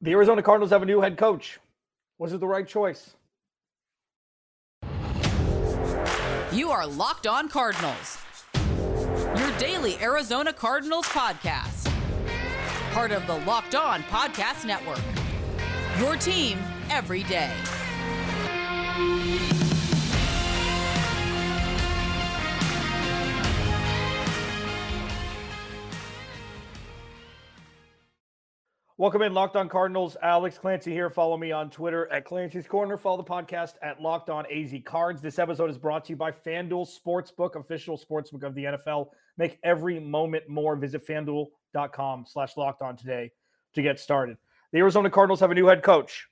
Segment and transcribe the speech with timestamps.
[0.00, 1.58] The Arizona Cardinals have a new head coach.
[2.18, 3.16] Was it the right choice?
[6.52, 8.18] You are Locked On Cardinals,
[8.54, 11.92] your daily Arizona Cardinals podcast.
[12.92, 15.00] Part of the Locked On Podcast Network.
[15.98, 16.58] Your team
[16.90, 17.52] every day.
[29.00, 30.16] Welcome in, Locked On Cardinals.
[30.24, 31.08] Alex Clancy here.
[31.08, 32.96] Follow me on Twitter at Clancy's Corner.
[32.96, 35.22] Follow the podcast at Locked On AZ Cards.
[35.22, 39.10] This episode is brought to you by FanDuel Sportsbook, official sportsbook of the NFL.
[39.36, 40.74] Make every moment more.
[40.74, 43.30] Visit fanduel.com slash locked on today
[43.76, 44.36] to get started.
[44.72, 46.26] The Arizona Cardinals have a new head coach.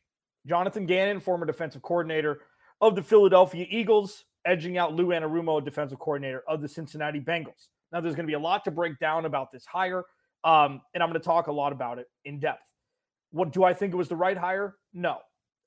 [0.45, 2.41] Jonathan Gannon, former defensive coordinator
[2.81, 7.69] of the Philadelphia Eagles, edging out Lou Anarumo, defensive coordinator of the Cincinnati Bengals.
[7.93, 10.03] Now, there's going to be a lot to break down about this hire.
[10.47, 12.73] Um, and I'm going to talk a lot about it in depth.
[13.33, 14.77] What do I think it was the right hire?
[14.95, 15.19] No.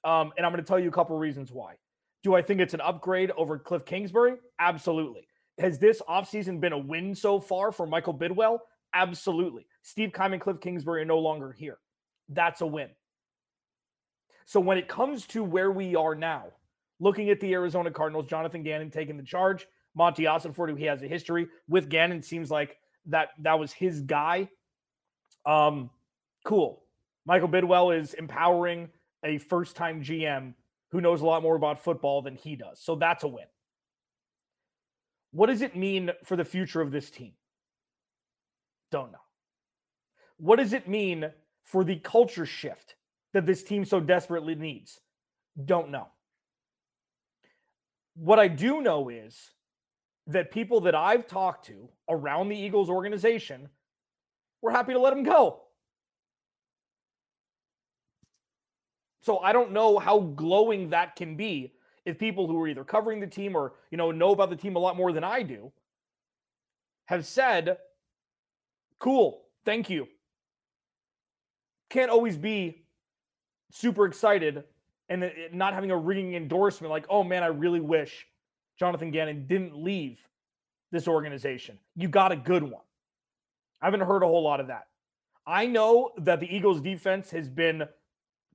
[0.06, 1.76] Um, and I'm going to tell you a couple reasons why.
[2.24, 4.36] Do I think it's an upgrade over Cliff Kingsbury?
[4.58, 5.28] Absolutely.
[5.60, 8.60] Has this offseason been a win so far for Michael Bidwill?
[8.94, 9.68] Absolutely.
[9.84, 11.78] Steve Keim and Cliff Kingsbury are no longer here.
[12.30, 12.90] That's a win.
[14.46, 16.46] So when it comes to where we are now,
[17.00, 21.04] looking at the Arizona Cardinals, Jonathan Gannon taking the charge, Monti Ossenfort, who he has
[21.04, 22.78] a history with Gannon, seems like
[23.08, 24.50] that that was his guy.
[25.46, 25.90] Um,
[26.46, 26.84] cool.
[27.26, 28.90] Michael Bidwill is empowering
[29.24, 30.54] a first time GM
[30.92, 32.80] who knows a lot more about football than he does.
[32.82, 33.46] So that's a win.
[35.32, 37.34] What does it mean for the future of this team?
[38.92, 39.20] Don't know.
[40.38, 41.30] What does it mean
[41.64, 42.96] for the culture shift
[43.34, 45.00] that this team so desperately needs?
[45.64, 46.08] Don't know.
[48.16, 49.52] What I do know is
[50.28, 53.70] that people that I've talked to around the Eagles organization
[54.62, 55.62] were happy to let him go.
[59.22, 61.74] So I don't know how glowing that can be
[62.06, 64.76] if people who are either covering the team or you know know about the team
[64.76, 65.72] a lot more than I do
[67.06, 67.78] have said,
[68.98, 70.08] "Cool, thank you."
[71.90, 72.86] Can't always be
[73.72, 74.64] super excited
[75.10, 78.28] and not having a ringing endorsement like, "Oh man, I really wish
[78.78, 80.28] Jonathan Gannon didn't leave
[80.92, 82.84] this organization." You got a good one.
[83.82, 84.84] I haven't heard a whole lot of that.
[85.48, 87.84] I know that the Eagles defense has been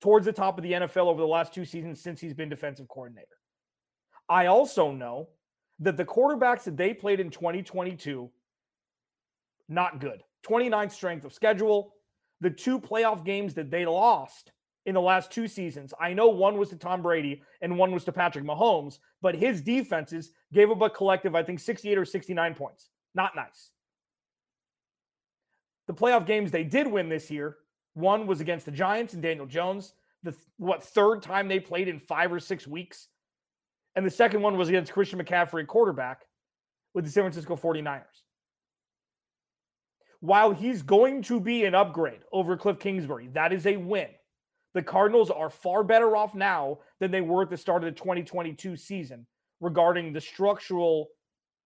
[0.01, 2.89] towards the top of the NFL over the last two seasons since he's been defensive
[2.89, 3.29] coordinator.
[4.29, 5.29] I also know
[5.81, 8.31] that the quarterbacks that they played in 2022,
[9.69, 10.23] not good.
[10.47, 11.95] 29th strength of schedule.
[12.41, 14.53] The two playoff games that they lost
[14.87, 18.05] in the last two seasons, I know one was to Tom Brady and one was
[18.05, 22.55] to Patrick Mahomes, but his defenses gave up a collective, I think, 68 or 69
[22.55, 22.91] points.
[23.15, 23.71] Not nice.
[25.87, 27.57] The playoff games they did win this year,
[27.95, 31.99] one was against the Giants and Daniel Jones, the what third time they played in
[31.99, 33.09] five or six weeks.
[33.97, 36.23] And the second one was against Christian McCaffrey, quarterback,
[36.95, 38.03] with the San Francisco 49ers.
[40.21, 44.09] While he's going to be an upgrade over Cliff Kingsbury, that is a win.
[44.73, 47.99] The Cardinals are far better off now than they were at the start of the
[47.99, 49.27] 2022 season
[49.61, 51.09] regarding the structural,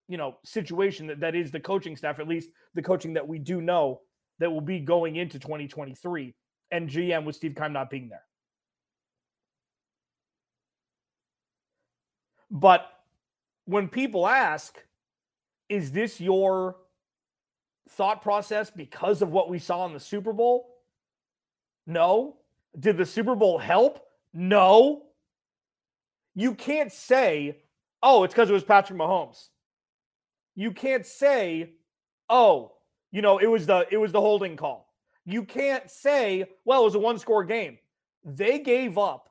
[0.08, 3.38] you know, situation that, that is the coaching staff, at least the coaching that we
[3.38, 4.00] do know
[4.38, 6.34] that will be going into 2023
[6.70, 8.24] and GM with Steve Keim not being there.
[12.50, 12.86] But
[13.64, 14.78] when people ask,
[15.68, 16.76] is this your
[17.90, 20.76] thought process because of what we saw in the Super Bowl?
[21.86, 22.36] No.
[22.78, 24.00] Did the Super Bowl help?
[24.32, 25.02] No.
[26.34, 27.58] You can't say,
[28.02, 29.48] oh, it's because it was Patrick Mahomes.
[30.54, 31.72] You can't say,
[32.28, 32.72] oh,
[33.10, 34.88] you know, it was the it was the holding call.
[35.24, 37.78] You can't say, well, it was a one-score game.
[38.24, 39.28] They gave up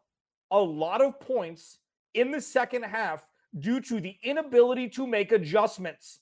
[0.51, 1.79] a lot of points
[2.13, 3.25] in the second half
[3.59, 6.19] due to the inability to make adjustments.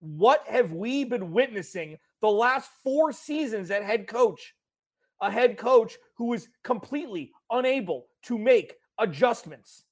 [0.00, 4.54] What have we been witnessing the last four seasons at head coach?
[5.22, 9.84] A head coach who is completely unable to make adjustments.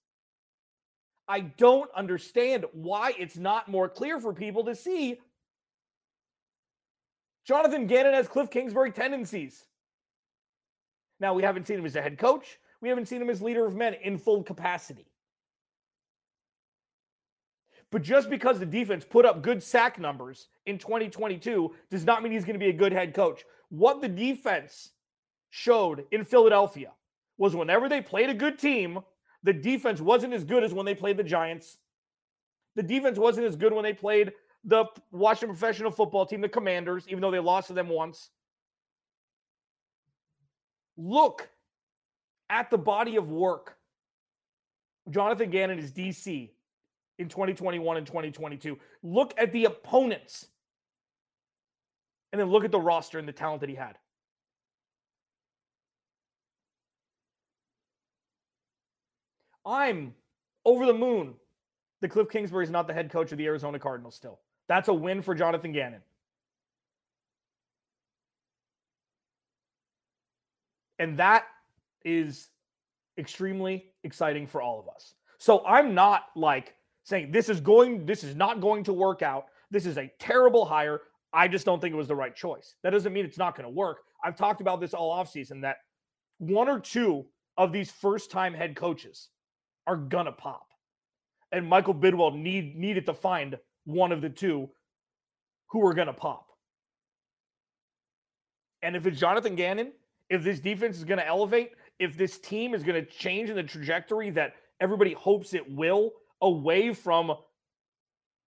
[1.26, 5.18] I don't understand why it's not more clear for people to see
[7.48, 9.64] Jonathan Gannon has Cliff Kingsbury tendencies.
[11.18, 12.58] Now, we haven't seen him as a head coach.
[12.82, 15.06] We haven't seen him as leader of men in full capacity.
[17.90, 22.32] But just because the defense put up good sack numbers in 2022 does not mean
[22.32, 23.46] he's going to be a good head coach.
[23.70, 24.90] What the defense
[25.48, 26.92] showed in Philadelphia
[27.38, 28.98] was whenever they played a good team,
[29.42, 31.78] the defense wasn't as good as when they played the Giants.
[32.76, 34.32] The defense wasn't as good when they played
[34.64, 38.30] the Washington professional football team, the Commanders, even though they lost to them once.
[40.96, 41.48] Look
[42.50, 43.78] at the body of work
[45.10, 46.50] Jonathan Gannon is DC
[47.18, 48.78] in 2021 and 2022.
[49.02, 50.46] Look at the opponents
[52.32, 53.98] and then look at the roster and the talent that he had.
[59.64, 60.14] I'm
[60.64, 61.34] over the moon
[62.00, 64.40] that Cliff Kingsbury is not the head coach of the Arizona Cardinals still.
[64.68, 66.02] That's a win for Jonathan Gannon.
[70.98, 71.44] And that
[72.04, 72.48] is
[73.18, 75.14] extremely exciting for all of us.
[75.38, 76.74] So I'm not like
[77.04, 79.46] saying this is going, this is not going to work out.
[79.70, 81.02] This is a terrible hire.
[81.32, 82.74] I just don't think it was the right choice.
[82.82, 83.98] That doesn't mean it's not going to work.
[84.24, 85.76] I've talked about this all offseason that
[86.38, 87.26] one or two
[87.56, 89.28] of these first time head coaches
[89.86, 90.68] are gonna pop.
[91.50, 93.58] And Michael Bidwill need needed to find
[93.88, 94.68] one of the two
[95.70, 96.46] who are gonna pop.
[98.82, 99.92] And if it's Jonathan Gannon,
[100.30, 104.30] if this defense is gonna elevate, if this team is gonna change in the trajectory
[104.30, 107.34] that everybody hopes it will, away from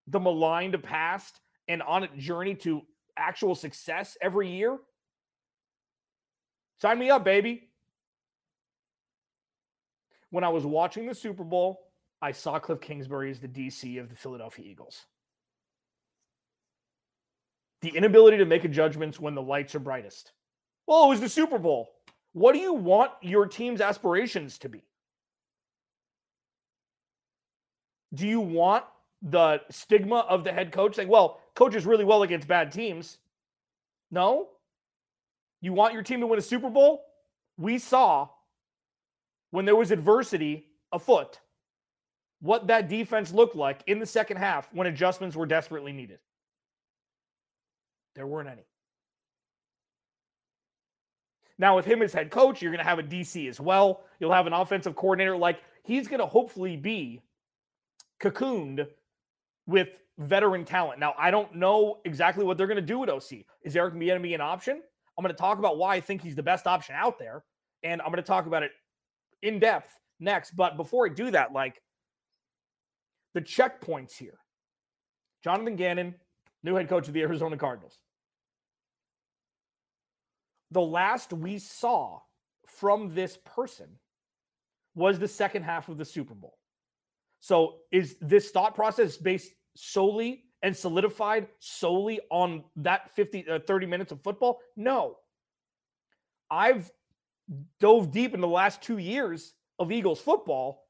[0.06, 2.82] the maligned past and on a journey to
[3.16, 4.78] actual success every year,
[6.78, 7.70] sign me up, baby
[10.30, 11.80] when I was watching the Super Bowl,
[12.22, 15.06] I saw Cliff Kingsbury as the DC of the Philadelphia Eagles.
[17.82, 20.32] The inability to make adjustments when the lights are brightest.
[20.86, 21.90] Well, it was the Super Bowl.
[22.32, 24.82] What do you want your team's aspirations to be?
[28.14, 28.84] Do you want
[29.22, 33.18] the stigma of the head coach saying, well, coaches really well against bad teams?
[34.10, 34.48] No.
[35.60, 37.02] You want your team to win a Super Bowl?
[37.56, 38.28] We saw
[39.50, 41.40] when there was adversity afoot,
[42.40, 46.18] what that defense looked like in the second half when adjustments were desperately needed.
[48.20, 48.66] There weren't any.
[51.58, 54.02] Now, with him as head coach, you're going to have a DC as well.
[54.18, 55.38] You'll have an offensive coordinator.
[55.38, 57.22] Like he's going to hopefully be
[58.22, 58.86] cocooned
[59.66, 61.00] with veteran talent.
[61.00, 63.46] Now, I don't know exactly what they're going to do with OC.
[63.64, 64.82] Is Eric Bieniemy an option?
[65.16, 67.42] I'm going to talk about why I think he's the best option out there,
[67.84, 68.72] and I'm going to talk about it
[69.40, 70.50] in depth next.
[70.50, 71.80] But before I do that, like
[73.32, 74.40] the checkpoints here
[75.42, 76.16] Jonathan Gannon,
[76.62, 77.98] new head coach of the Arizona Cardinals.
[80.70, 82.20] The last we saw
[82.66, 83.98] from this person
[84.94, 86.58] was the second half of the Super Bowl.
[87.40, 93.86] So is this thought process based solely and solidified solely on that 50 uh, 30
[93.86, 94.60] minutes of football?
[94.76, 95.16] No.
[96.50, 96.90] I've
[97.78, 100.86] dove deep in the last two years of Eagles football,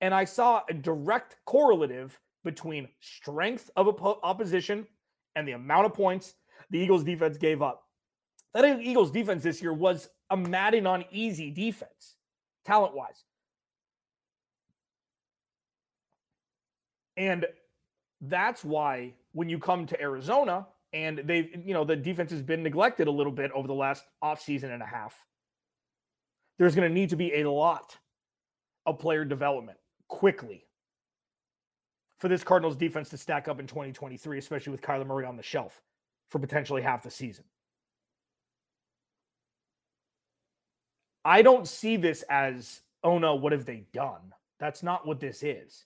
[0.00, 4.86] and I saw a direct correlative between strength of op- opposition
[5.34, 6.34] and the amount of points
[6.70, 7.85] the Eagles defense gave up.
[8.54, 12.16] That Eagles defense this year was a Madden on easy defense,
[12.64, 13.24] talent wise.
[17.16, 17.46] And
[18.20, 22.62] that's why when you come to Arizona and they've, you know, the defense has been
[22.62, 25.14] neglected a little bit over the last offseason and a half
[26.58, 27.96] there's going to need to be a lot
[28.86, 29.78] of player development
[30.08, 30.64] quickly
[32.18, 35.42] for this Cardinals defense to stack up in 2023, especially with Kyler Murray on the
[35.42, 35.82] shelf
[36.30, 37.44] for potentially half the season.
[41.26, 44.32] I don't see this as, oh no, what have they done?
[44.60, 45.84] That's not what this is.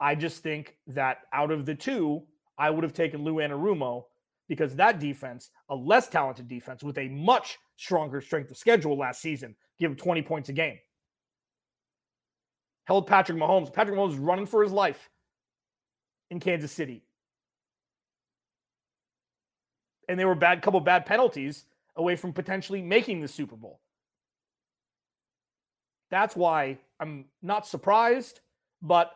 [0.00, 2.22] I just think that out of the two,
[2.56, 4.04] I would have taken Lou Anarumo
[4.48, 9.20] because that defense, a less talented defense with a much stronger strength of schedule last
[9.20, 10.78] season, give him 20 points a game.
[12.84, 13.70] Held Patrick Mahomes.
[13.70, 15.10] Patrick Mahomes running for his life
[16.30, 17.04] in Kansas City.
[20.08, 23.78] And they were bad couple bad penalties away from potentially making the Super Bowl.
[26.12, 28.40] That's why I'm not surprised,
[28.82, 29.12] but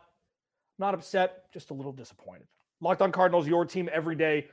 [0.79, 2.47] not upset, just a little disappointed.
[2.81, 4.47] Locked on Cardinals, your team every day.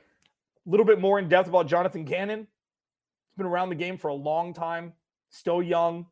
[0.67, 2.41] A little bit more in depth about Jonathan Gannon.
[2.41, 4.93] He's been around the game for a long time,
[5.31, 6.05] still young.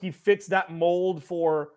[0.00, 1.72] He fits that mold for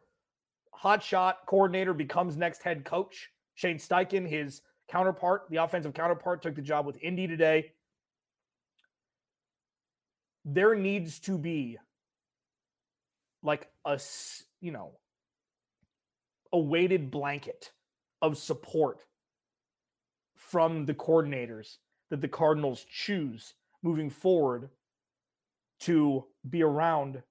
[0.74, 3.30] hotshot coordinator, becomes next head coach.
[3.56, 7.74] Shane Steichen, his counterpart, the offensive counterpart, took the job with Indy today.
[10.46, 11.78] There needs to be
[13.46, 14.00] like a,
[14.60, 14.92] you know,
[16.52, 17.72] a weighted blanket
[18.22, 19.04] of support
[20.36, 21.78] from the coordinators
[22.10, 24.70] that the Cardinals choose moving forward
[25.82, 27.22] to be around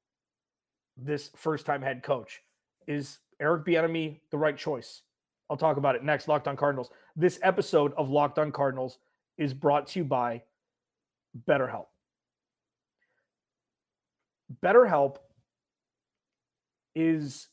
[0.96, 2.42] this first time head coach.
[2.86, 5.02] Is Eric Bieniemy the right choice?
[5.50, 6.28] I'll talk about it next.
[6.28, 6.90] Locked on Cardinals.
[7.16, 8.98] This episode of Locked on Cardinals
[9.36, 10.42] is brought to you by
[11.48, 11.86] BetterHelp.
[14.62, 15.16] BetterHelp
[16.94, 17.48] is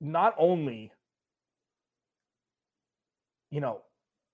[0.00, 0.92] not only,
[3.50, 3.80] you know,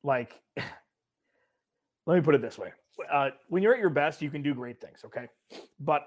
[0.02, 0.40] like,
[2.06, 2.72] let me put it this way.
[3.10, 5.28] Uh, when you're at your best, you can do great things, okay?
[5.78, 6.06] But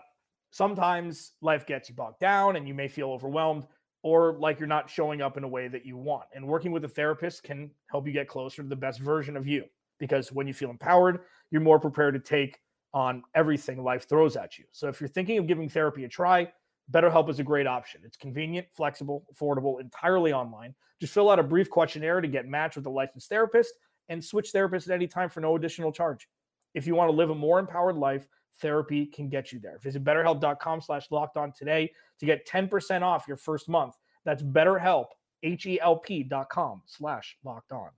[0.51, 3.65] sometimes life gets you bogged down and you may feel overwhelmed
[4.03, 6.25] or like you're not showing up in a way that you want.
[6.33, 9.47] And working with a therapist can help you get closer to the best version of
[9.47, 9.65] you
[9.99, 11.19] because when you feel empowered,
[11.51, 12.59] you're more prepared to take
[12.93, 14.65] on everything life throws at you.
[14.71, 16.51] So if you're thinking of giving therapy a try,
[16.91, 18.01] BetterHelp is a great option.
[18.03, 20.75] It's convenient, flexible, affordable, entirely online.
[20.99, 23.73] Just fill out a brief questionnaire to get matched with a licensed therapist
[24.09, 26.27] and switch therapists at any time for no additional charge.
[26.73, 28.27] If you want to live a more empowered life,
[28.59, 29.79] therapy can get you there.
[29.79, 33.95] Visit betterhelp.com slash locked on today to get 10% off your first month.
[34.25, 35.07] That's betterhelp,
[35.43, 37.89] H-E-L-P dot com slash locked on.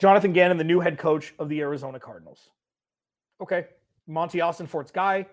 [0.00, 2.50] Jonathan Gannon, the new head coach of the Arizona Cardinals.
[3.42, 3.66] Okay.
[4.06, 5.26] Monti Ossenfort's guy.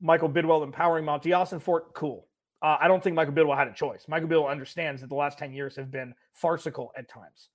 [0.00, 1.94] Michael Bidwill empowering Monti Austin Ossenfort.
[1.94, 2.26] Cool.
[2.60, 4.06] Uh, I don't think Michael Bidwill had a choice.
[4.08, 7.48] Michael Bidwill understands that the last 10 years have been farcical at times.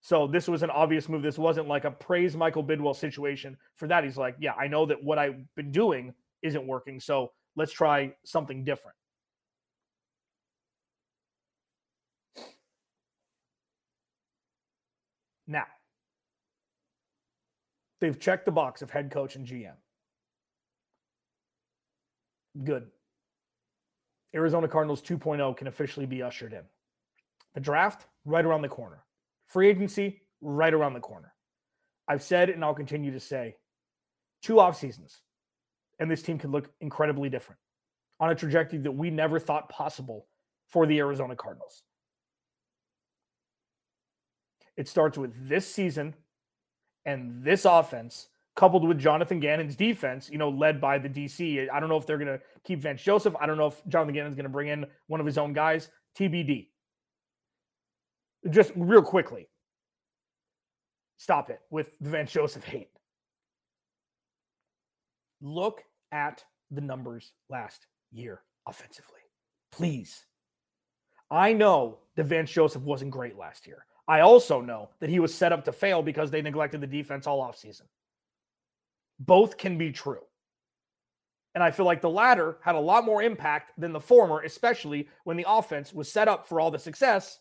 [0.00, 1.22] So this was an obvious move.
[1.22, 3.56] This wasn't like a praise Michael Bidwill situation.
[3.74, 6.98] For that, he's like, yeah, I know that what I've been doing isn't working.
[6.98, 8.96] So let's try something different.
[15.46, 15.66] Now,
[18.00, 19.74] they've checked the box of head coach and GM.
[22.64, 22.88] Good.
[24.34, 26.62] Arizona Cardinals 2.0 can officially be ushered in.
[27.54, 29.04] The draft, right around the corner.
[29.46, 31.32] Free agency, right around the corner.
[32.08, 33.56] I've said and I'll continue to say
[34.42, 35.22] two off seasons,
[35.98, 37.60] and this team can look incredibly different
[38.18, 40.26] on a trajectory that we never thought possible
[40.68, 41.82] for the Arizona Cardinals.
[44.76, 46.14] It starts with this season
[47.04, 51.68] and this offense coupled with Jonathan Gannon's defense, you know, led by the DC.
[51.72, 53.34] I don't know if they're going to keep Vance Joseph.
[53.40, 55.88] I don't know if Jonathan Gannon's going to bring in one of his own guys.
[56.18, 56.68] TBD.
[58.50, 59.48] Just real quickly,
[61.18, 62.90] stop it with the Vance Joseph hate.
[65.42, 69.20] Look at the numbers last year offensively,
[69.72, 70.26] please.
[71.30, 73.84] I know that Vance Joseph wasn't great last year.
[74.10, 77.28] I also know that he was set up to fail because they neglected the defense
[77.28, 77.82] all offseason.
[79.20, 80.22] Both can be true.
[81.54, 85.06] And I feel like the latter had a lot more impact than the former, especially
[85.22, 87.38] when the offense was set up for all the success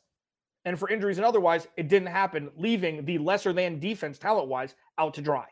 [0.64, 4.76] and for injuries and otherwise, it didn't happen, leaving the lesser than defense talent wise
[5.00, 5.46] out to dry.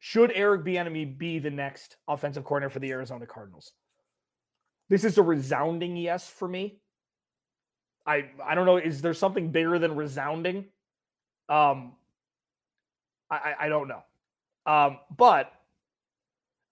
[0.00, 3.72] Should Eric Bieniemy be the next offensive coordinator for the Arizona Cardinals?
[4.88, 6.80] This is a resounding yes for me.
[8.06, 8.76] I I don't know.
[8.76, 10.66] Is there something bigger than resounding?
[11.48, 11.94] Um,
[13.30, 14.02] I I don't know.
[14.66, 15.52] Um, but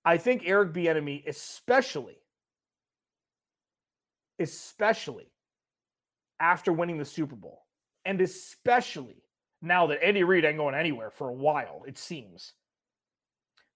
[0.05, 2.19] I think Eric Bieniemy, especially,
[4.39, 5.31] especially
[6.41, 7.63] after winning the Super Bowl,
[8.05, 9.23] and especially
[9.63, 12.53] now that Andy Reid ain't going anywhere for a while, it seems.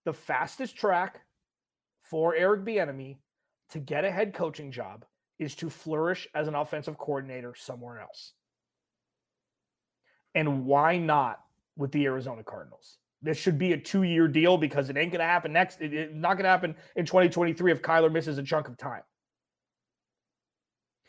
[0.04, 1.20] The fastest track
[2.02, 3.18] for Eric Bieniemy
[3.70, 5.04] to get a head coaching job
[5.38, 8.32] is to flourish as an offensive coordinator somewhere else.
[10.34, 11.40] And why not
[11.76, 12.98] with the Arizona Cardinals?
[13.22, 15.80] This should be a two-year deal because it ain't going to happen next.
[15.80, 19.02] It's not going to happen in 2023 if Kyler misses a chunk of time.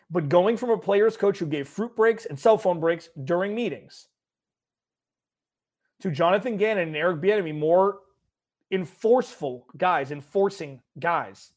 [0.10, 3.54] But going from a player's coach who gave fruit breaks and cell phone breaks during
[3.54, 4.08] meetings
[6.02, 8.00] to Jonathan Gannon and Eric Bieniemy, more
[8.72, 11.52] enforceful guys, enforcing guys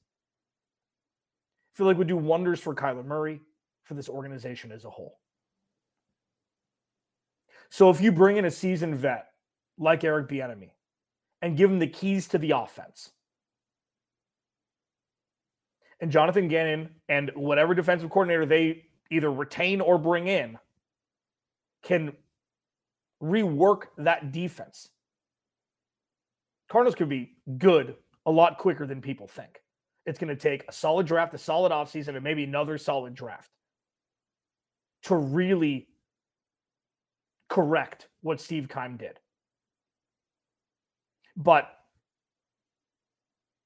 [1.75, 3.41] feel like would do wonders for Kyler Murray,
[3.85, 5.19] for this organization as a whole.
[7.71, 9.27] So if you bring in a seasoned vet
[9.79, 10.71] like Eric Bieniemy
[11.43, 13.11] and give him the keys to the offense,
[16.01, 20.59] and Jonathan Gannon and whatever defensive coordinator they either retain or bring in
[21.83, 22.13] can
[23.23, 24.89] rework that defense.
[26.69, 27.97] Cardinals could be good
[28.27, 29.60] a lot quicker than people think.
[30.07, 33.51] It's going to take a solid draft, a solid offseason, and maybe another solid draft
[35.05, 35.89] to really
[37.49, 39.19] correct what Steve Keim did.
[41.37, 41.69] But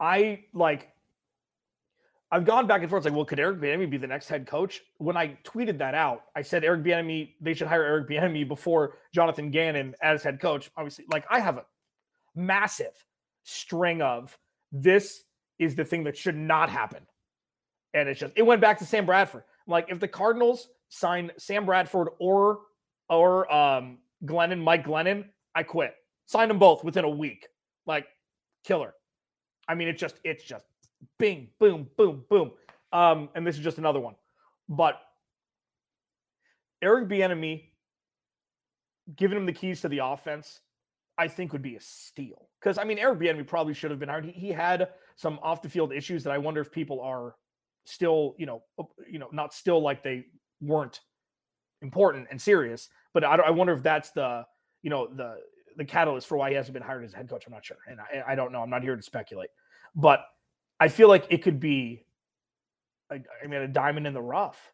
[0.00, 0.88] I like
[2.34, 3.04] I've gone back and forth.
[3.04, 4.80] Like, well, could Eric Bieniemy be the next head coach?
[4.98, 7.34] When I tweeted that out, I said Eric Bieniemy.
[7.40, 10.68] They should hire Eric Bieniemy before Jonathan Gannon as head coach.
[10.76, 11.64] Obviously, like I have a
[12.34, 12.92] massive
[13.44, 14.36] string of
[14.72, 15.22] this
[15.64, 17.02] is the thing that should not happen.
[17.92, 19.44] And it's just, it went back to Sam Bradford.
[19.66, 22.60] Like, if the Cardinals sign Sam Bradford or
[23.08, 25.94] or um, Glennon, Mike Glennon, I quit.
[26.26, 27.48] Signed them both within a week.
[27.86, 28.06] Like
[28.64, 28.94] killer.
[29.68, 30.64] I mean, it's just it's just
[31.18, 32.52] bing, boom, boom, boom.
[32.92, 34.14] Um, and this is just another one.
[34.68, 35.00] But
[36.80, 37.64] Eric Bieniemy
[39.16, 40.60] giving him the keys to the offense,
[41.18, 42.48] I think would be a steal.
[42.60, 44.24] Because I mean, Eric Bieniemy probably should have been hired.
[44.24, 47.34] He, he had some off the field issues that I wonder if people are
[47.84, 48.62] still, you know,
[49.10, 50.24] you know, not still like they
[50.60, 51.00] weren't
[51.82, 52.88] important and serious.
[53.12, 54.44] But I, I wonder if that's the,
[54.82, 55.36] you know, the
[55.76, 57.46] the catalyst for why he hasn't been hired as head coach.
[57.46, 58.60] I'm not sure, and I, I don't know.
[58.60, 59.50] I'm not here to speculate,
[59.94, 60.24] but
[60.80, 62.04] I feel like it could be,
[63.10, 64.72] I, I mean, a diamond in the rough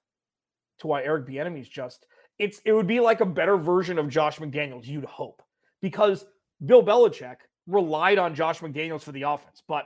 [0.78, 2.06] to why Eric Bieniemy is just.
[2.38, 4.86] It's it would be like a better version of Josh McDaniels.
[4.86, 5.42] You'd hope
[5.82, 6.24] because
[6.64, 9.84] Bill Belichick relied on Josh McDaniels for the offense, but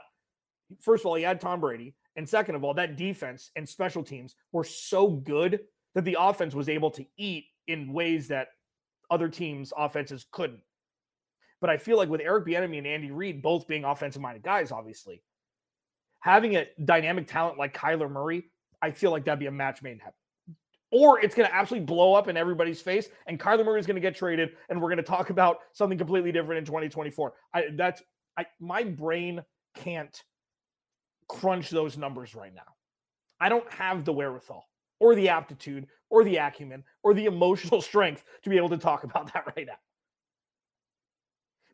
[0.79, 1.95] first of all, he had Tom Brady.
[2.15, 5.59] And second of all, that defense and special teams were so good
[5.95, 8.49] that the offense was able to eat in ways that
[9.09, 10.61] other teams' offenses couldn't.
[11.61, 15.23] But I feel like with Eric Bieniemy and Andy Reid both being offensive-minded guys, obviously,
[16.19, 18.45] having a dynamic talent like Kyler Murray,
[18.81, 20.13] I feel like that'd be a match made in heaven.
[20.91, 23.95] Or it's going to absolutely blow up in everybody's face, and Kyler Murray is going
[23.95, 27.33] to get traded, and we're going to talk about something completely different in 2024.
[27.53, 28.03] I, that's
[28.37, 29.43] I, my brain
[29.75, 30.21] can't
[31.27, 32.61] crunch those numbers right now.
[33.39, 34.67] I don't have the wherewithal
[34.99, 39.03] or the aptitude or the acumen or the emotional strength to be able to talk
[39.03, 39.77] about that right now.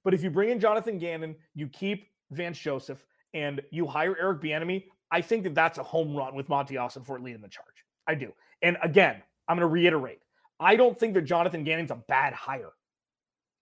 [0.03, 4.41] But if you bring in Jonathan Gannon, you keep Vance Joseph, and you hire Eric
[4.41, 7.67] Bieniemy, I think that that's a home run with Monti Ossenfort leading the charge.
[8.07, 8.33] I do.
[8.61, 10.19] And again, I'm going to reiterate.
[10.59, 12.71] I don't think that Jonathan Gannon's a bad hire.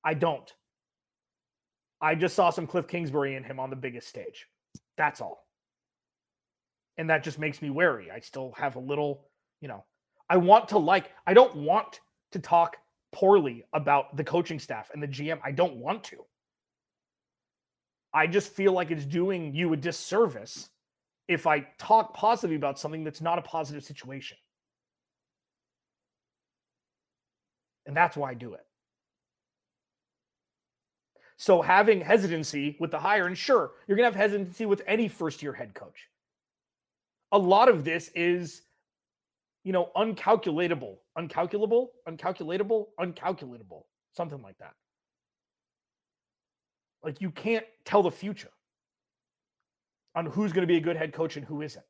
[0.03, 0.51] I don't.
[2.01, 4.47] I just saw some Cliff Kingsbury in him on the biggest stage.
[4.97, 5.48] That's all
[6.99, 8.11] and that just makes me wary.
[8.11, 9.23] I still have a little,
[9.61, 9.85] you know,
[10.29, 12.01] I want to like, I don't want
[12.33, 12.75] to talk
[13.13, 15.39] poorly about the coaching staff and the GM.
[15.41, 16.17] I don't want to.
[18.13, 20.69] I just feel like it's doing you a disservice
[21.29, 24.37] if I talk positively about something that's not a positive situation.
[27.85, 28.65] And that's why I do it.
[31.37, 35.07] So having hesitancy with the hire, and sure, you're going to have hesitancy with any
[35.07, 36.09] first year head coach
[37.31, 38.63] a lot of this is,
[39.63, 44.73] you know, uncalculatable, uncalculable, uncalculatable, uncalculatable, something like that.
[47.03, 48.51] Like you can't tell the future
[50.15, 51.85] on who's going to be a good head coach and who isn't.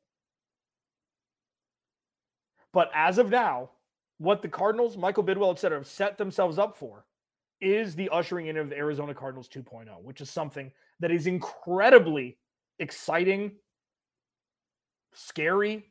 [2.72, 3.70] But as of now,
[4.18, 7.06] what the Cardinals, Michael Bidwill, et cetera, have set themselves up for
[7.60, 12.38] is the ushering in of the Arizona Cardinals 2.0, which is something that is incredibly
[12.78, 13.52] exciting
[15.12, 15.86] scary,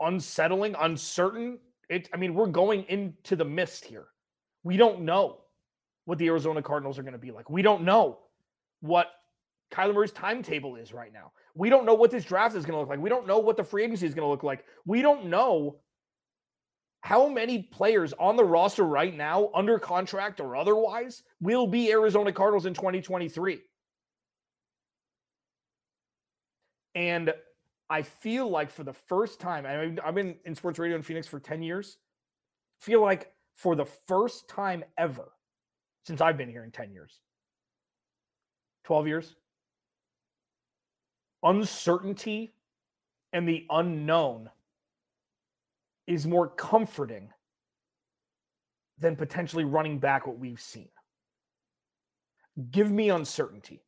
[0.00, 1.58] unsettling, uncertain.
[1.88, 4.06] It, I mean, we're going into the mist here.
[4.64, 5.38] We don't know
[6.04, 7.50] what the Arizona Cardinals are going to be like.
[7.50, 8.18] We don't know
[8.80, 9.10] what
[9.72, 11.32] Kyler Murray's timetable is right now.
[11.54, 13.00] We don't know what this draft is going to look like.
[13.00, 14.64] We don't know what the free agency is going to look like.
[14.86, 15.76] We don't know
[17.02, 22.32] how many players on the roster right now, under contract or otherwise, will be Arizona
[22.32, 23.60] Cardinals in 2023.
[26.94, 27.32] And
[27.88, 31.02] I feel like for the first time, I mean, I've been in sports radio in
[31.02, 31.98] Phoenix for 10 years.
[32.80, 35.32] Feel like for the first time ever
[36.04, 37.20] since I've been here in 10 years,
[38.84, 39.36] 12 years,
[41.42, 42.54] uncertainty
[43.32, 44.50] and the unknown
[46.06, 47.30] is more comforting
[48.98, 50.88] than potentially running back what we've seen.
[52.70, 53.82] Give me uncertainty.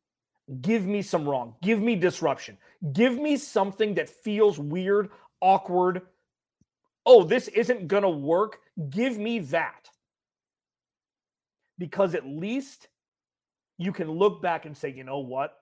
[0.61, 1.55] Give me some wrong.
[1.61, 2.57] Give me disruption.
[2.93, 5.09] Give me something that feels weird,
[5.41, 6.03] awkward.
[7.05, 8.59] Oh, this isn't going to work.
[8.89, 9.89] Give me that.
[11.77, 12.87] Because at least
[13.77, 15.53] you can look back and say, you know what?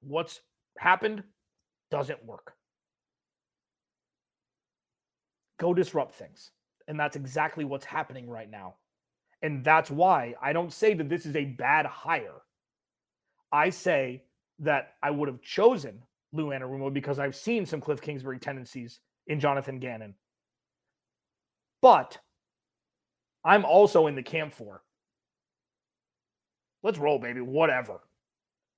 [0.00, 0.40] What's
[0.76, 1.22] happened
[1.90, 2.54] doesn't work.
[5.58, 6.50] Go disrupt things.
[6.86, 8.74] And that's exactly what's happening right now.
[9.42, 12.42] And that's why I don't say that this is a bad hire.
[13.52, 14.22] I say
[14.60, 19.40] that I would have chosen Lou Anarumo because I've seen some Cliff Kingsbury tendencies in
[19.40, 20.14] Jonathan Gannon.
[21.80, 22.18] But
[23.44, 24.82] I'm also in the camp for
[26.82, 27.40] let's roll, baby.
[27.40, 28.00] Whatever.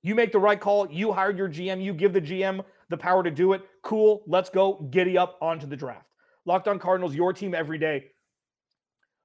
[0.03, 0.91] You make the right call.
[0.91, 1.83] You hired your GM.
[1.83, 3.63] You give the GM the power to do it.
[3.83, 4.23] Cool.
[4.27, 4.87] Let's go.
[4.91, 6.07] Giddy up onto the draft.
[6.47, 8.07] Locked on Cardinals, your team every day.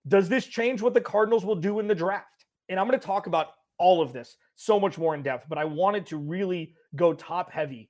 [0.07, 2.45] Does this change what the Cardinals will do in the draft?
[2.69, 5.57] And I'm going to talk about all of this so much more in depth, but
[5.57, 7.89] I wanted to really go top heavy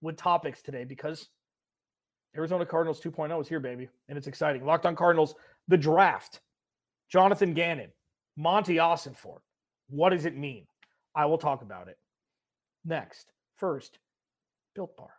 [0.00, 1.28] with topics today because
[2.36, 3.88] Arizona Cardinals 2.0 is here, baby.
[4.08, 4.64] And it's exciting.
[4.64, 5.34] Locked on Cardinals,
[5.68, 6.40] the draft,
[7.10, 7.90] Jonathan Gannon,
[8.36, 9.40] Monti Ossenfort.
[9.88, 10.66] What does it mean?
[11.14, 11.98] I will talk about it.
[12.84, 13.98] Next, first,
[14.74, 15.10] Built Bar.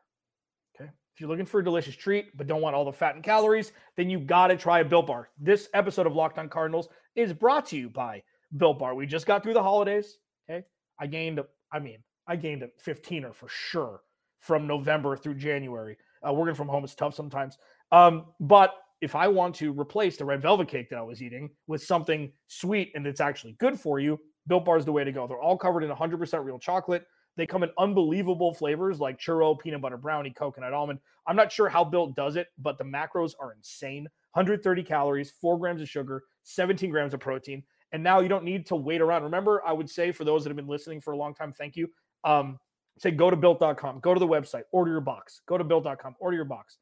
[0.75, 0.91] Okay.
[1.15, 3.71] If you're looking for a delicious treat, but don't want all the fat and calories,
[3.95, 5.29] then you got to try a Built Bar.
[5.39, 8.21] This episode of Locked on Cardinals is brought to you by
[8.55, 8.95] Built Bar.
[8.95, 10.17] We just got through the holidays.
[10.49, 10.65] Okay.
[10.99, 11.39] I gained,
[11.71, 14.01] I mean, I gained a 15er for sure
[14.39, 15.97] from November through January.
[16.27, 17.57] Uh, working from home is tough sometimes.
[17.91, 21.49] Um, but if I want to replace the red velvet cake that I was eating
[21.67, 25.11] with something sweet and that's actually good for you, Built Bar is the way to
[25.11, 25.27] go.
[25.27, 27.05] They're all covered in 100% real chocolate.
[27.35, 30.99] They come in unbelievable flavors like churro, peanut butter brownie, coconut almond.
[31.27, 35.57] I'm not sure how Built does it, but the macros are insane 130 calories, four
[35.59, 37.63] grams of sugar, 17 grams of protein.
[37.91, 39.23] And now you don't need to wait around.
[39.23, 41.75] Remember, I would say for those that have been listening for a long time, thank
[41.75, 41.89] you.
[42.23, 42.59] Um,
[42.99, 46.35] say go to built.com, go to the website, order your box, go to built.com, order
[46.35, 46.77] your box.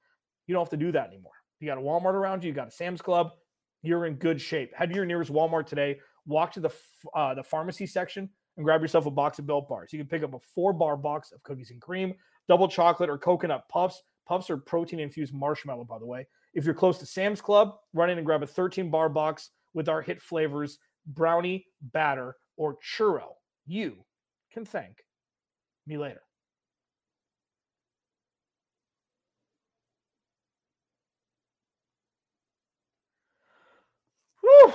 [0.47, 1.33] You don't have to do that anymore.
[1.59, 3.31] You got a Walmart around you, you got a Sam's Club,
[3.81, 4.73] you're in good shape.
[4.75, 6.69] Head to your nearest Walmart today, walk to the
[7.13, 9.91] uh, the pharmacy section and grab yourself a box of Built Bars.
[9.91, 12.13] You can pick up a four bar box of cookies and cream,
[12.47, 14.01] double chocolate or coconut puffs.
[14.27, 16.25] Puffs are protein infused marshmallow, by the way.
[16.53, 19.89] If you're close to Sam's Club, run in and grab a 13 bar box with
[19.89, 23.33] our hit flavors brownie, batter, or churro.
[23.65, 23.97] You
[24.51, 24.97] can thank
[25.87, 26.21] me later.
[34.41, 34.73] Whew.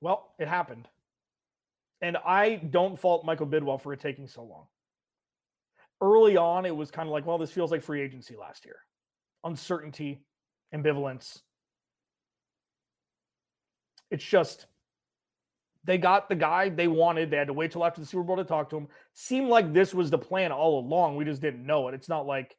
[0.00, 0.88] Well, it happened.
[2.00, 4.66] And I don't fault Michael Bidwill for it taking so long.
[6.00, 8.76] Early on, it was kind of like, well, this feels like free agency last year.
[9.44, 10.24] Uncertainty,
[10.74, 11.42] ambivalence.
[14.10, 14.66] It's just
[15.84, 17.30] they got the guy they wanted.
[17.30, 18.88] They had to wait till after the Super Bowl to talk to him.
[19.14, 21.16] Seemed like this was the plan all along.
[21.16, 21.94] We just didn't know it.
[21.94, 22.56] It's not like,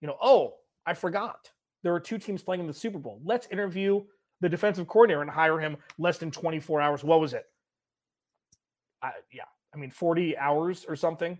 [0.00, 0.54] you know, oh,
[0.86, 1.50] I forgot.
[1.82, 3.20] There are two teams playing in the Super Bowl.
[3.24, 4.04] Let's interview
[4.40, 7.02] the defensive coordinator and hire him less than 24 hours.
[7.02, 7.44] What was it?
[9.02, 11.38] I, yeah, I mean, 40 hours or something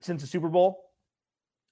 [0.00, 0.90] since the Super Bowl.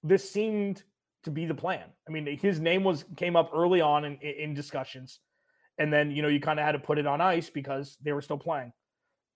[0.02, 0.82] This seemed
[1.24, 1.84] to be the plan.
[2.06, 5.20] I mean, his name was came up early on in, in discussions,
[5.78, 8.12] and then you know you kind of had to put it on ice because they
[8.12, 8.72] were still playing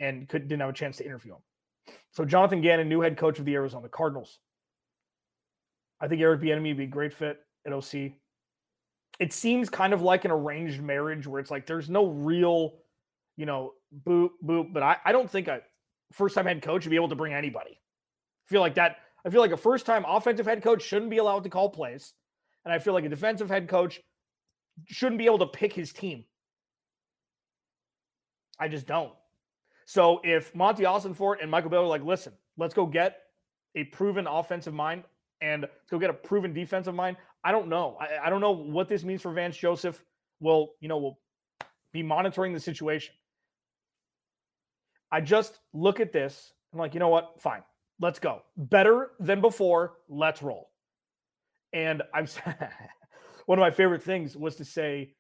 [0.01, 1.43] and could, didn't have a chance to interview him.
[2.13, 4.39] So Jonathan Gannon, new head coach of the Arizona Cardinals.
[6.01, 8.13] I think Eric Bieniemy would be a great fit at OC.
[9.19, 12.75] It seems kind of like an arranged marriage where it's like there's no real,
[13.37, 13.73] you know,
[14.07, 14.73] boop boop.
[14.73, 15.61] But I, I don't think a
[16.13, 17.73] first time head coach would be able to bring anybody.
[17.73, 18.99] I feel like that.
[19.27, 22.13] I feel like a first time offensive head coach shouldn't be allowed to call plays,
[22.65, 24.01] and I feel like a defensive head coach
[24.87, 26.25] shouldn't be able to pick his team.
[28.61, 29.13] I just don't.
[29.85, 33.19] So if Monti Ossenfort and Michael are like, listen, let's go get
[33.75, 35.05] a proven offensive mind
[35.41, 37.17] and go get a proven defensive mind.
[37.45, 37.97] I don't know.
[38.01, 40.05] I, I don't know what this means for Vance Joseph.
[40.41, 40.99] Will you know?
[40.99, 41.19] we'll
[41.93, 43.15] be monitoring the situation.
[45.11, 46.53] I just look at this.
[46.73, 47.41] I'm like, you know what?
[47.41, 47.63] Fine,
[48.01, 48.43] let's go.
[48.57, 49.95] Better than before.
[50.09, 50.71] Let's roll.
[51.73, 52.27] And I'm
[53.49, 55.15] one of my favorite things was to say,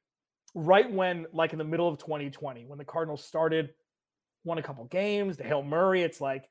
[0.54, 3.70] right when, like in the middle of 2020, when the Cardinals started,
[4.44, 6.46] won a couple games, the Hail Murray, it's like,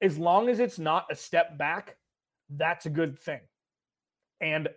[0.00, 1.98] as long as it's not a step back,
[2.48, 3.40] that's a good thing.
[4.40, 4.70] And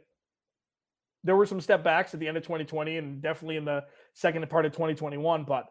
[1.24, 4.50] there were some step backs at the end of 2020 and definitely in the second
[4.50, 5.46] part of 2021.
[5.46, 5.68] But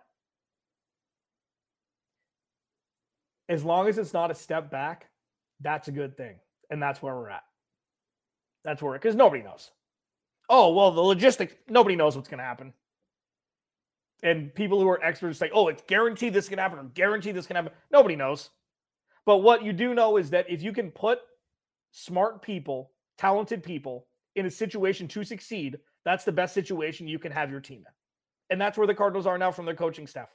[3.50, 5.10] as long as it's not a step back,
[5.60, 6.36] that's a good thing.
[6.70, 7.44] And that's where we're at.
[8.64, 9.70] That's where, because nobody knows.
[10.54, 12.74] Oh, well, the logistics, nobody knows what's going to happen.
[14.22, 17.46] And people who are experts say, oh, it's guaranteed this can happen or guaranteed this
[17.46, 17.72] can happen.
[17.90, 18.50] Nobody knows.
[19.24, 21.20] But what you do know is that if you can put
[21.92, 27.32] smart people, talented people in a situation to succeed, that's the best situation you can
[27.32, 27.92] have your team in.
[28.50, 30.28] And that's where the Cardinals are now from their coaching staff.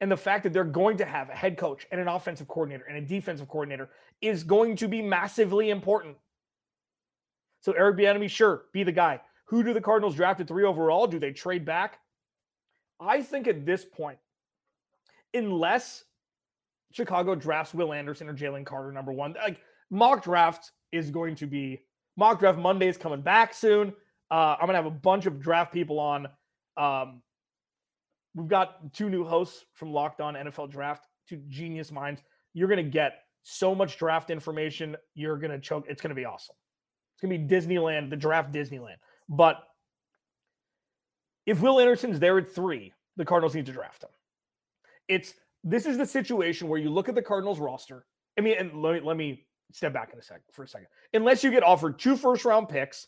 [0.00, 2.86] And the fact that they're going to have a head coach and an offensive coordinator
[2.86, 3.90] and a defensive coordinator
[4.22, 6.16] is going to be massively important.
[7.66, 9.20] So Eric Bieniemy, sure, be the guy.
[9.46, 11.08] Who do the Cardinals draft at three overall?
[11.08, 11.98] Do they trade back?
[13.00, 14.18] I think at this point,
[15.34, 16.04] unless
[16.92, 21.48] Chicago drafts Will Anderson or Jalen Carter number one, like mock draft is going to
[21.48, 21.82] be
[22.16, 23.92] mock draft Monday is coming back soon.
[24.30, 26.28] Uh, I'm gonna have a bunch of draft people on.
[26.76, 27.20] Um,
[28.36, 32.22] we've got two new hosts from Locked On NFL Draft, two genius minds.
[32.54, 34.96] You're gonna get so much draft information.
[35.14, 35.86] You're gonna choke.
[35.88, 36.54] It's gonna be awesome.
[37.16, 38.96] It's gonna be Disneyland, the draft Disneyland.
[39.28, 39.62] But
[41.46, 44.10] if Will Anderson's there at three, the Cardinals need to draft him.
[45.08, 45.32] It's
[45.64, 48.04] this is the situation where you look at the Cardinals roster.
[48.38, 50.88] I mean, and let me let me step back in a second for a second.
[51.14, 53.06] Unless you get offered two first round picks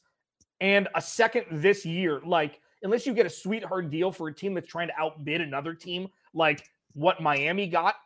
[0.61, 4.55] and a second this year, like unless you get a sweetheart deal for a team
[4.55, 7.97] that's trying to outbid another team, like what Miami got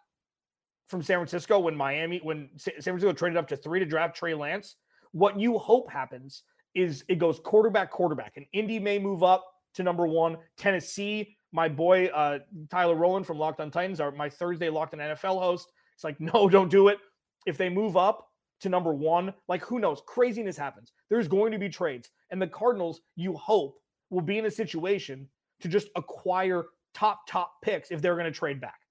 [0.89, 4.35] from San Francisco when Miami when San Francisco traded up to three to draft Trey
[4.35, 4.77] Lance.
[5.13, 6.43] What you hope happens
[6.75, 9.45] is it goes quarterback, quarterback, and Indy may move up
[9.75, 10.37] to number one.
[10.57, 12.39] Tennessee, my boy uh,
[12.71, 15.71] Tyler Rowland from Locked On Titans, are my Thursday Locked On NFL host.
[15.95, 16.99] It's like, no, don't do it.
[17.47, 18.29] If they move up
[18.61, 20.03] to number one, like who knows?
[20.07, 20.93] Craziness happens.
[21.11, 23.77] There's going to be trades, and the Cardinals, you hope,
[24.11, 25.29] will be in a situation
[25.61, 28.82] to just acquire top top picks if they're going to trade back.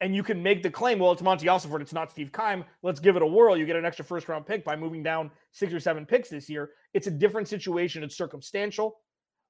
[0.00, 2.64] And you can make the claim, well, it's Monti Ossenfort, it's not Steve Keim.
[2.82, 3.56] Let's give it a whirl.
[3.56, 6.48] You get an extra first round pick by moving down six or seven picks this
[6.48, 6.70] year.
[6.94, 8.02] It's a different situation.
[8.02, 8.98] It's circumstantial.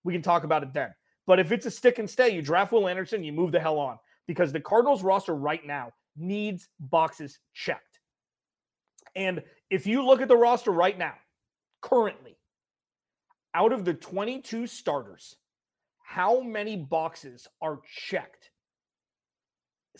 [0.02, 0.90] We can talk about it then.
[1.26, 3.78] But if it's a stick and stay, you draft Will Anderson, you move the hell
[3.78, 8.00] on because the Cardinals roster right now needs boxes checked.
[9.14, 11.14] And if you look at the roster right now,
[11.80, 12.36] currently,
[13.54, 15.36] out of the 22 starters,
[16.02, 18.49] how many boxes are checked?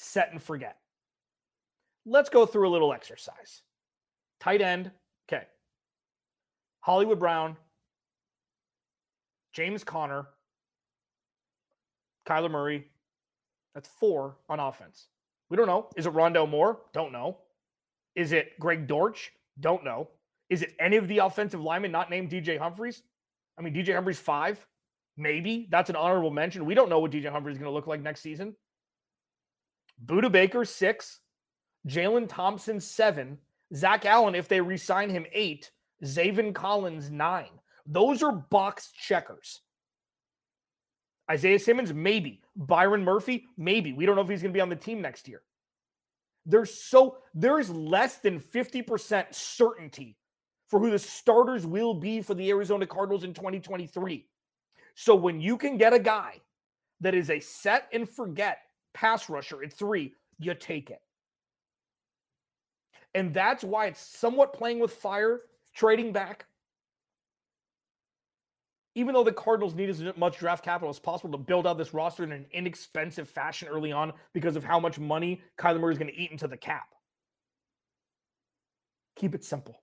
[0.03, 0.79] Set and forget.
[2.07, 3.61] Let's go through a little exercise.
[4.41, 4.91] Tight end,
[5.29, 5.45] okay.
[6.81, 7.59] Hollywood Brown,
[9.53, 10.27] James Conner,
[12.27, 12.87] Kyler Murray.
[13.75, 15.09] That's four on offense.
[15.51, 15.89] We don't know.
[15.95, 16.79] Is it Rondale Moore?
[16.95, 17.37] Don't know.
[18.17, 19.31] Is it Greg Dortch?
[19.61, 20.09] Don't know.
[20.49, 23.03] Is it any of the offensive linemen not named DJ Humphries?
[23.59, 24.67] I mean, DJ Humphries five,
[25.19, 25.69] maybe.
[25.71, 26.65] That's an honorable mention.
[26.65, 28.57] We don't know what DJ Humphries is going to look like next season.
[30.05, 31.21] Budda Baker six,
[31.87, 33.39] Jalen Thompson seven,
[33.75, 35.71] Zach Allen, if they resign him eight,
[36.05, 37.51] Zaven Collins nine.
[37.87, 39.61] Those are box checkers.
[41.31, 42.43] Isaiah Simmons, maybe.
[42.57, 43.93] Byron Murphy, maybe.
[43.93, 45.43] We don't know if he's going to be on the team next year.
[46.47, 50.17] There's so there's less than 50% certainty
[50.67, 54.27] for who the starters will be for the Arizona Cardinals in 2023.
[54.95, 56.41] So when you can get a guy
[57.01, 58.59] that is a set and forget
[58.95, 61.01] pass rusher at 3, you take it.
[63.15, 65.41] And that's why it's somewhat playing with fire,
[65.75, 66.47] trading back
[68.95, 71.95] even though the Cardinals need as much draft capital as possible to build out this
[71.95, 75.99] roster in an inexpensive fashion early on because of how much money Kyler Murray is
[75.99, 76.89] going to eat into the cap.
[79.17, 79.83] Keep it simple.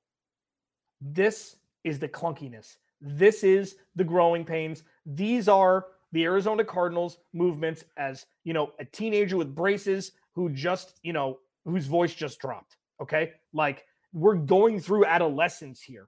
[1.00, 2.78] This is the clunkiness.
[3.00, 4.84] This is the growing pains.
[5.06, 11.00] These are the Arizona Cardinals movements as, you know, a teenager with braces who just,
[11.04, 12.78] you know, whose voice just dropped.
[13.02, 13.34] Okay?
[13.54, 16.08] Like we're going through adolescence here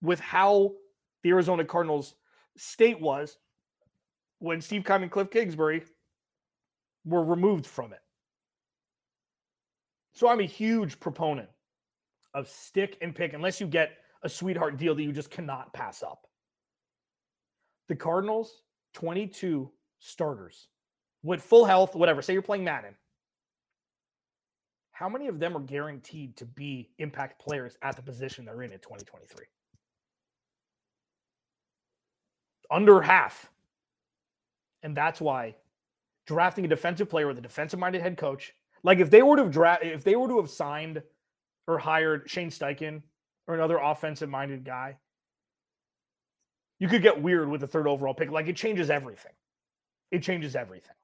[0.00, 0.72] with how
[1.22, 2.14] the Arizona Cardinals
[2.56, 3.38] state was
[4.38, 5.82] when Steve Keim and Cliff Kingsbury
[7.04, 8.00] were removed from it.
[10.12, 11.48] So I'm a huge proponent
[12.34, 16.02] of stick and pick unless you get a sweetheart deal that you just cannot pass
[16.02, 16.26] up.
[17.88, 18.62] The Cardinals,
[18.94, 20.68] 22 starters
[21.22, 22.22] with full health, whatever.
[22.22, 22.94] Say you're playing Madden.
[24.92, 28.72] How many of them are guaranteed to be impact players at the position they're in
[28.72, 29.46] in 2023?
[32.70, 33.50] under half.
[34.82, 35.54] And that's why
[36.26, 39.44] drafting a defensive player with a defensive minded head coach, like if they were to
[39.44, 41.02] have draft, if they were to have signed
[41.66, 43.02] or hired Shane Steichen
[43.46, 44.96] or another offensive minded guy,
[46.84, 48.30] you could get weird with the third overall pick.
[48.30, 49.32] Like it changes everything.
[50.10, 50.94] It changes everything.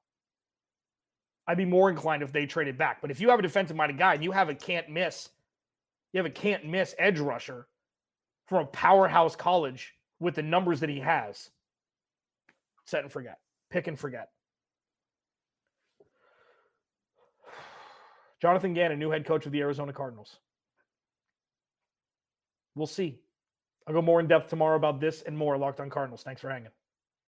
[1.47, 3.01] I'd be more inclined if they traded back.
[3.01, 5.29] But if you have a defensive minded guy and you have a can't miss,
[6.13, 7.65] you have a can't miss edge rusher
[8.45, 11.49] from a powerhouse college with the numbers that he has,
[12.85, 13.39] set and forget,
[13.71, 14.29] pick and forget.
[18.39, 20.37] Jonathan Gannon, new head coach of the Arizona Cardinals.
[22.75, 23.17] We'll see.
[23.87, 25.57] I'll go more in depth tomorrow about this and more.
[25.57, 26.23] Locked on Cardinals.
[26.23, 26.69] Thanks for hanging.